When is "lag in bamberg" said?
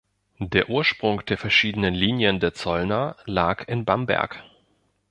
3.27-4.41